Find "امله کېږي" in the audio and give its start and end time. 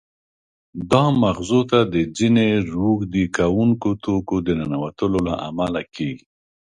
5.47-6.25